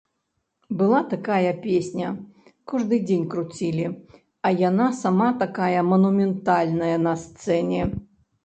[0.77, 2.07] Была такая песня,
[2.73, 3.85] кожны дзень круцілі,
[4.45, 7.81] а яна сама такая манументальная на сцэне.